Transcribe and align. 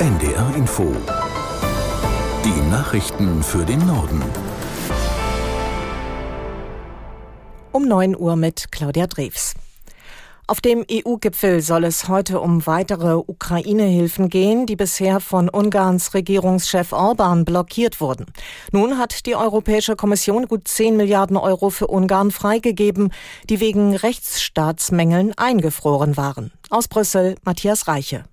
NDR 0.00 0.56
Info. 0.56 0.96
Die 2.42 2.70
Nachrichten 2.70 3.42
für 3.42 3.66
den 3.66 3.86
Norden. 3.86 4.22
Um 7.70 7.86
9 7.86 8.16
Uhr 8.16 8.34
mit 8.34 8.72
Claudia 8.72 9.06
Drews. 9.06 9.52
Auf 10.46 10.62
dem 10.62 10.86
EU-Gipfel 10.90 11.60
soll 11.60 11.84
es 11.84 12.08
heute 12.08 12.40
um 12.40 12.66
weitere 12.66 13.16
Ukraine-Hilfen 13.16 14.30
gehen, 14.30 14.64
die 14.64 14.76
bisher 14.76 15.20
von 15.20 15.50
Ungarns 15.50 16.14
Regierungschef 16.14 16.94
Orban 16.94 17.44
blockiert 17.44 18.00
wurden. 18.00 18.24
Nun 18.72 18.96
hat 18.96 19.26
die 19.26 19.36
Europäische 19.36 19.96
Kommission 19.96 20.48
gut 20.48 20.66
10 20.66 20.96
Milliarden 20.96 21.36
Euro 21.36 21.68
für 21.68 21.88
Ungarn 21.88 22.30
freigegeben, 22.30 23.12
die 23.50 23.60
wegen 23.60 23.94
Rechtsstaatsmängeln 23.94 25.36
eingefroren 25.36 26.16
waren. 26.16 26.52
Aus 26.70 26.88
Brüssel 26.88 27.34
Matthias 27.44 27.86
Reiche. 27.86 28.24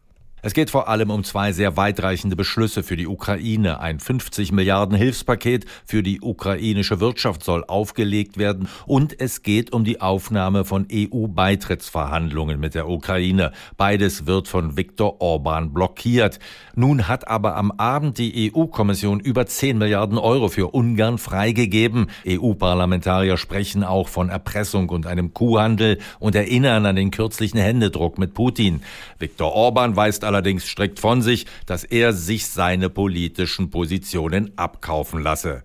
Es 0.48 0.54
geht 0.54 0.70
vor 0.70 0.88
allem 0.88 1.10
um 1.10 1.26
zwei 1.26 1.52
sehr 1.52 1.76
weitreichende 1.76 2.38
Beschlüsse 2.38 2.82
für 2.82 2.96
die 2.96 3.06
Ukraine. 3.06 3.82
Ein 3.82 4.00
50 4.00 4.54
Milliarden 4.54 4.96
Hilfspaket 4.96 5.66
für 5.86 6.02
die 6.02 6.22
ukrainische 6.22 7.02
Wirtschaft 7.02 7.44
soll 7.44 7.66
aufgelegt 7.66 8.38
werden 8.38 8.70
und 8.86 9.20
es 9.20 9.44
geht 9.44 9.74
um 9.74 9.84
die 9.84 10.00
Aufnahme 10.00 10.64
von 10.64 10.88
EU-Beitrittsverhandlungen 10.90 12.62
mit 12.62 12.76
der 12.76 12.88
Ukraine. 12.88 13.52
Beides 13.76 14.26
wird 14.26 14.48
von 14.48 14.78
Viktor 14.78 15.20
Orban 15.20 15.74
blockiert. 15.74 16.40
Nun 16.76 17.10
hat 17.10 17.28
aber 17.28 17.58
am 17.58 17.72
Abend 17.72 18.18
die 18.18 18.50
EU-Kommission 18.56 19.20
über 19.20 19.48
10 19.48 19.78
Milliarden 19.78 20.18
Euro 20.18 20.48
für 20.48 20.74
Ungarn 20.74 21.18
freigegeben. 21.18 22.10
EU-Parlamentarier 22.26 23.36
sprechen 23.36 23.84
auch 23.84 24.08
von 24.08 24.30
Erpressung 24.30 24.88
und 24.88 25.08
einem 25.08 25.34
Kuhhandel 25.34 25.98
und 26.20 26.36
erinnern 26.36 26.86
an 26.86 26.96
den 26.96 27.12
kürzlichen 27.12 27.58
Händedruck 27.58 28.18
mit 28.18 28.34
Putin. 28.34 28.82
Viktor 29.20 29.52
Orban 29.52 29.98
weist 29.98 30.24
allerdings 30.24 30.37
strikt 30.60 31.00
von 31.00 31.22
sich, 31.22 31.46
dass 31.66 31.84
er 31.84 32.14
sich 32.14 32.48
seine 32.48 32.90
politischen 32.90 33.70
Positionen 33.70 34.52
abkaufen 34.58 35.22
lasse. 35.22 35.64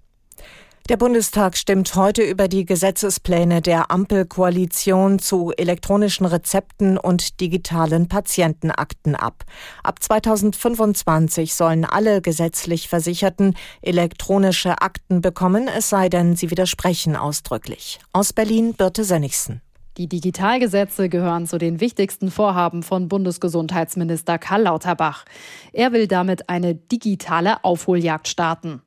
Der 0.88 0.96
Bundestag 0.96 1.56
stimmt 1.56 1.94
heute 1.94 2.22
über 2.22 2.48
die 2.48 2.64
Gesetzespläne 2.64 3.62
der 3.62 3.92
Ampelkoalition 3.92 5.20
zu 5.20 5.52
elektronischen 5.56 6.26
Rezepten 6.26 6.98
und 6.98 7.40
digitalen 7.40 8.08
Patientenakten 8.08 9.14
ab. 9.14 9.44
Ab 9.84 10.02
2025 10.02 11.54
sollen 11.54 11.84
alle 11.84 12.20
gesetzlich 12.20 12.88
Versicherten 12.88 13.54
elektronische 13.80 14.82
Akten 14.82 15.20
bekommen, 15.20 15.68
es 15.68 15.88
sei 15.88 16.08
denn, 16.08 16.34
sie 16.34 16.50
widersprechen 16.50 17.14
ausdrücklich. 17.14 18.00
Aus 18.12 18.32
Berlin 18.32 18.74
Birte 18.74 19.04
Sönnigsen. 19.04 19.62
Die 19.98 20.08
Digitalgesetze 20.08 21.10
gehören 21.10 21.46
zu 21.46 21.58
den 21.58 21.78
wichtigsten 21.78 22.30
Vorhaben 22.30 22.82
von 22.82 23.08
Bundesgesundheitsminister 23.08 24.38
Karl 24.38 24.62
Lauterbach. 24.62 25.26
Er 25.74 25.92
will 25.92 26.06
damit 26.06 26.48
eine 26.48 26.74
digitale 26.74 27.62
Aufholjagd 27.62 28.26
starten. 28.26 28.80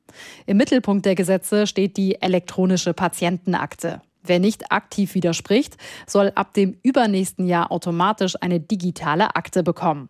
Im 0.46 0.56
Mittelpunkt 0.56 1.06
der 1.06 1.14
Gesetze 1.14 1.68
steht 1.68 1.96
die 1.96 2.20
elektronische 2.20 2.92
Patientenakte. 2.92 4.00
Wer 4.24 4.40
nicht 4.40 4.72
aktiv 4.72 5.14
widerspricht, 5.14 5.76
soll 6.08 6.32
ab 6.34 6.54
dem 6.54 6.76
übernächsten 6.82 7.46
Jahr 7.46 7.70
automatisch 7.70 8.34
eine 8.40 8.58
digitale 8.58 9.36
Akte 9.36 9.62
bekommen. 9.62 10.08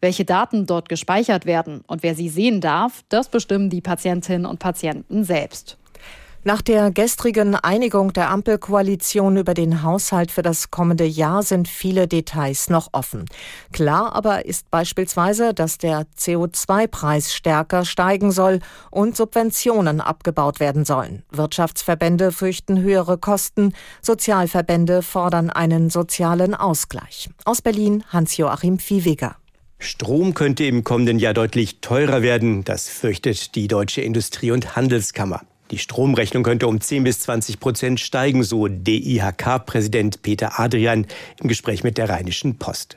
Welche 0.00 0.24
Daten 0.24 0.64
dort 0.64 0.88
gespeichert 0.88 1.44
werden 1.44 1.82
und 1.86 2.02
wer 2.02 2.14
sie 2.14 2.30
sehen 2.30 2.62
darf, 2.62 3.04
das 3.10 3.28
bestimmen 3.28 3.68
die 3.68 3.82
Patientinnen 3.82 4.46
und 4.46 4.58
Patienten 4.58 5.24
selbst. 5.24 5.76
Nach 6.42 6.62
der 6.62 6.90
gestrigen 6.90 7.54
Einigung 7.54 8.14
der 8.14 8.30
Ampelkoalition 8.30 9.36
über 9.36 9.52
den 9.52 9.82
Haushalt 9.82 10.30
für 10.30 10.40
das 10.40 10.70
kommende 10.70 11.04
Jahr 11.04 11.42
sind 11.42 11.68
viele 11.68 12.08
Details 12.08 12.70
noch 12.70 12.88
offen. 12.92 13.26
Klar 13.72 14.14
aber 14.14 14.46
ist 14.46 14.70
beispielsweise, 14.70 15.52
dass 15.52 15.76
der 15.76 16.06
CO2-Preis 16.18 17.34
stärker 17.34 17.84
steigen 17.84 18.32
soll 18.32 18.60
und 18.90 19.18
Subventionen 19.18 20.00
abgebaut 20.00 20.60
werden 20.60 20.86
sollen. 20.86 21.24
Wirtschaftsverbände 21.30 22.32
fürchten 22.32 22.80
höhere 22.80 23.18
Kosten, 23.18 23.74
Sozialverbände 24.00 25.02
fordern 25.02 25.50
einen 25.50 25.90
sozialen 25.90 26.54
Ausgleich. 26.54 27.28
Aus 27.44 27.60
Berlin 27.60 28.02
Hans-Joachim 28.08 28.78
Viehweger. 28.78 29.36
Strom 29.78 30.32
könnte 30.32 30.64
im 30.64 30.84
kommenden 30.84 31.18
Jahr 31.18 31.34
deutlich 31.34 31.82
teurer 31.82 32.22
werden, 32.22 32.64
das 32.64 32.88
fürchtet 32.88 33.54
die 33.54 33.68
Deutsche 33.68 34.00
Industrie- 34.00 34.52
und 34.52 34.74
Handelskammer. 34.74 35.42
Die 35.70 35.78
Stromrechnung 35.78 36.42
könnte 36.42 36.66
um 36.66 36.80
10 36.80 37.04
bis 37.04 37.20
20 37.20 37.60
Prozent 37.60 38.00
steigen, 38.00 38.42
so 38.42 38.66
DIHK-Präsident 38.66 40.22
Peter 40.22 40.58
Adrian 40.58 41.06
im 41.40 41.48
Gespräch 41.48 41.84
mit 41.84 41.96
der 41.96 42.08
Rheinischen 42.08 42.56
Post. 42.56 42.96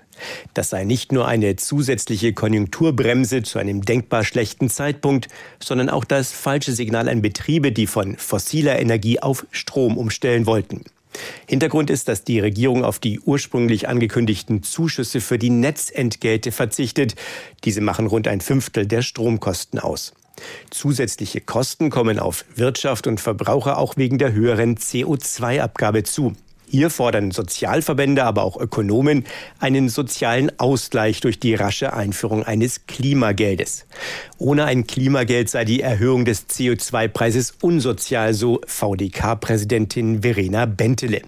Das 0.53 0.69
sei 0.69 0.83
nicht 0.83 1.11
nur 1.11 1.27
eine 1.27 1.55
zusätzliche 1.55 2.33
Konjunkturbremse 2.33 3.43
zu 3.43 3.59
einem 3.59 3.83
denkbar 3.83 4.23
schlechten 4.23 4.69
Zeitpunkt, 4.69 5.27
sondern 5.59 5.89
auch 5.89 6.03
das 6.03 6.31
falsche 6.31 6.71
Signal 6.71 7.09
an 7.09 7.21
Betriebe, 7.21 7.71
die 7.71 7.87
von 7.87 8.17
fossiler 8.17 8.79
Energie 8.79 9.19
auf 9.19 9.45
Strom 9.51 9.97
umstellen 9.97 10.45
wollten. 10.45 10.83
Hintergrund 11.47 11.91
ist, 11.91 12.07
dass 12.07 12.23
die 12.23 12.39
Regierung 12.39 12.83
auf 12.83 12.97
die 12.97 13.19
ursprünglich 13.19 13.87
angekündigten 13.87 14.63
Zuschüsse 14.63 15.21
für 15.21 15.37
die 15.37 15.51
Netzentgelte 15.51 16.51
verzichtet. 16.51 17.15
Diese 17.65 17.81
machen 17.81 18.07
rund 18.07 18.27
ein 18.27 18.41
Fünftel 18.41 18.87
der 18.87 19.03
Stromkosten 19.03 19.79
aus. 19.79 20.13
Zusätzliche 20.69 21.41
Kosten 21.41 21.89
kommen 21.89 22.19
auf 22.19 22.45
Wirtschaft 22.55 23.07
und 23.07 23.19
Verbraucher 23.19 23.77
auch 23.77 23.97
wegen 23.97 24.17
der 24.17 24.33
höheren 24.33 24.77
CO2-Abgabe 24.77 26.03
zu. 26.03 26.33
Hier 26.67 26.89
fordern 26.89 27.29
Sozialverbände, 27.29 28.23
aber 28.23 28.41
auch 28.41 28.57
Ökonomen 28.57 29.25
einen 29.59 29.89
sozialen 29.89 30.59
Ausgleich 30.59 31.19
durch 31.19 31.39
die 31.39 31.53
rasche 31.53 31.93
Einführung 31.93 32.41
eines 32.43 32.87
Klimageldes. 32.87 33.85
Ohne 34.39 34.65
ein 34.65 34.87
Klimageld 34.87 35.51
sei 35.51 35.65
die 35.65 35.81
Erhöhung 35.81 36.25
des 36.25 36.49
CO2-Preises 36.49 37.53
unsozial, 37.61 38.33
so 38.33 38.59
VDK-Präsidentin 38.65 40.23
Verena 40.23 40.65
Bentele. 40.65 41.21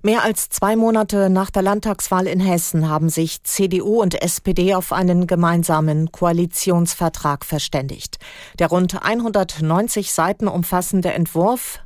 Mehr 0.00 0.22
als 0.22 0.48
zwei 0.48 0.76
Monate 0.76 1.28
nach 1.28 1.50
der 1.50 1.62
Landtagswahl 1.62 2.28
in 2.28 2.38
Hessen 2.38 2.88
haben 2.88 3.08
sich 3.08 3.42
CDU 3.42 4.00
und 4.00 4.22
SPD 4.22 4.74
auf 4.74 4.92
einen 4.92 5.26
gemeinsamen 5.26 6.12
Koalitionsvertrag 6.12 7.44
verständigt. 7.44 8.18
Der 8.60 8.68
rund 8.68 9.02
190 9.02 10.12
Seiten 10.12 10.46
umfassende 10.46 11.12
Entwurf 11.12 11.80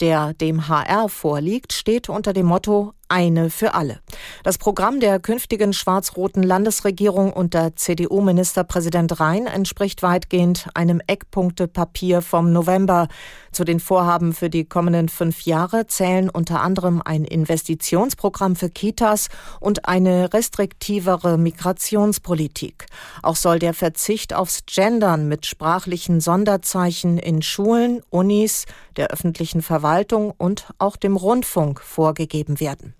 der 0.00 0.34
dem 0.34 0.68
HR 0.68 1.08
vorliegt, 1.08 1.72
steht 1.72 2.08
unter 2.08 2.32
dem 2.32 2.46
Motto 2.46 2.92
eine 3.08 3.50
für 3.50 3.74
alle. 3.74 4.00
Das 4.42 4.58
Programm 4.58 5.00
der 5.00 5.18
künftigen 5.20 5.72
schwarz-roten 5.72 6.42
Landesregierung 6.42 7.32
unter 7.32 7.74
CDU-Ministerpräsident 7.74 9.20
Rhein 9.20 9.46
entspricht 9.46 10.02
weitgehend 10.02 10.68
einem 10.74 11.00
Eckpunktepapier 11.06 12.22
vom 12.22 12.52
November. 12.52 13.08
Zu 13.52 13.64
den 13.64 13.80
Vorhaben 13.80 14.32
für 14.34 14.50
die 14.50 14.64
kommenden 14.64 15.08
fünf 15.08 15.42
Jahre 15.42 15.86
zählen 15.86 16.28
unter 16.28 16.60
anderem 16.60 17.02
ein 17.04 17.24
Investitionsprogramm 17.24 18.56
für 18.56 18.70
Kitas 18.70 19.28
und 19.60 19.86
eine 19.86 20.32
restriktivere 20.32 21.38
Migrationspolitik. 21.38 22.86
Auch 23.22 23.36
soll 23.36 23.58
der 23.58 23.74
Verzicht 23.74 24.34
aufs 24.34 24.64
Gendern 24.66 25.28
mit 25.28 25.46
sprachlichen 25.46 26.20
Sonderzeichen 26.20 27.18
in 27.18 27.42
Schulen, 27.42 28.02
Unis, 28.10 28.66
der 28.96 29.08
öffentlichen 29.08 29.62
Verwaltung 29.62 30.32
und 30.36 30.66
auch 30.78 30.96
dem 30.96 31.16
Rundfunk 31.16 31.80
vorgegeben 31.80 32.60
werden. 32.60 32.94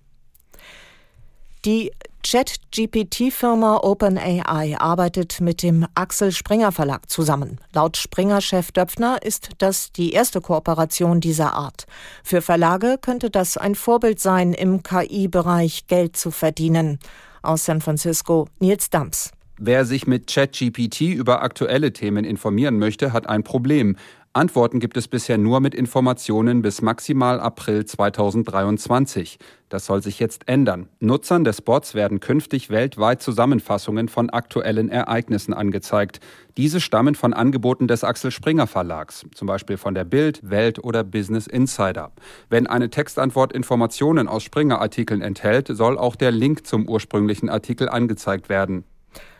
Die 1.65 1.91
Chat-GPT-Firma 2.23 3.79
OpenAI 3.83 4.77
arbeitet 4.79 5.41
mit 5.41 5.61
dem 5.61 5.85
Axel 5.93 6.31
Springer 6.31 6.71
Verlag 6.71 7.09
zusammen. 7.09 7.59
Laut 7.73 7.97
Springer-Chef 7.97 8.71
Döpfner 8.71 9.21
ist 9.23 9.49
das 9.57 9.91
die 9.91 10.13
erste 10.13 10.39
Kooperation 10.39 11.19
dieser 11.19 11.53
Art. 11.55 11.85
Für 12.23 12.41
Verlage 12.41 12.97
könnte 13.01 13.29
das 13.29 13.57
ein 13.57 13.75
Vorbild 13.75 14.21
sein, 14.21 14.53
im 14.53 14.83
KI-Bereich 14.83 15.87
Geld 15.87 16.15
zu 16.15 16.31
verdienen. 16.31 16.99
Aus 17.41 17.65
San 17.65 17.81
Francisco 17.81 18.47
Nils 18.59 18.89
Dams. 18.89 19.31
Wer 19.61 19.83
sich 19.83 20.07
mit 20.07 20.27
ChatGPT 20.27 21.01
über 21.01 21.41
aktuelle 21.41 21.91
Themen 21.91 22.23
informieren 22.23 22.79
möchte, 22.79 23.11
hat 23.11 23.27
ein 23.27 23.43
Problem. 23.43 23.97
Antworten 24.31 24.79
gibt 24.79 24.95
es 24.95 25.09
bisher 25.09 25.37
nur 25.37 25.59
mit 25.59 25.75
Informationen 25.75 26.61
bis 26.61 26.81
maximal 26.81 27.41
April 27.41 27.83
2023. 27.83 29.37
Das 29.67 29.85
soll 29.85 30.01
sich 30.01 30.17
jetzt 30.17 30.47
ändern. 30.47 30.87
Nutzern 31.01 31.43
des 31.43 31.61
Bots 31.61 31.93
werden 31.93 32.21
künftig 32.21 32.69
weltweit 32.69 33.21
Zusammenfassungen 33.21 34.07
von 34.07 34.29
aktuellen 34.29 34.87
Ereignissen 34.87 35.53
angezeigt. 35.53 36.21
Diese 36.55 36.79
stammen 36.79 37.15
von 37.15 37.33
Angeboten 37.33 37.89
des 37.89 38.05
Axel 38.05 38.31
Springer 38.31 38.65
Verlags, 38.65 39.25
zum 39.35 39.47
Beispiel 39.49 39.75
von 39.75 39.93
der 39.93 40.05
Bild, 40.05 40.39
Welt 40.41 40.81
oder 40.81 41.03
Business 41.03 41.47
Insider. 41.47 42.13
Wenn 42.49 42.65
eine 42.65 42.89
Textantwort 42.89 43.51
Informationen 43.51 44.29
aus 44.29 44.43
Springer-Artikeln 44.43 45.21
enthält, 45.21 45.67
soll 45.67 45.97
auch 45.97 46.15
der 46.15 46.31
Link 46.31 46.65
zum 46.65 46.87
ursprünglichen 46.87 47.49
Artikel 47.49 47.89
angezeigt 47.89 48.47
werden. 48.47 48.85